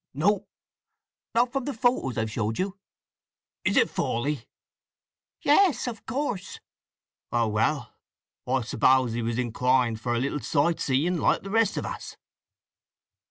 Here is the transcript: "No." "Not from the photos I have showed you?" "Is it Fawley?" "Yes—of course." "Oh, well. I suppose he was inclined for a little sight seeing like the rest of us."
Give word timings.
"No." 0.15 0.47
"Not 1.35 1.51
from 1.53 1.65
the 1.65 1.75
photos 1.75 2.17
I 2.17 2.21
have 2.21 2.31
showed 2.31 2.57
you?" 2.57 2.75
"Is 3.63 3.77
it 3.77 3.87
Fawley?" 3.87 4.47
"Yes—of 5.43 6.07
course." 6.07 6.59
"Oh, 7.31 7.47
well. 7.49 7.93
I 8.47 8.61
suppose 8.63 9.13
he 9.13 9.21
was 9.21 9.37
inclined 9.37 10.01
for 10.01 10.15
a 10.15 10.19
little 10.19 10.39
sight 10.39 10.79
seeing 10.79 11.17
like 11.17 11.43
the 11.43 11.51
rest 11.51 11.77
of 11.77 11.85
us." 11.85 12.17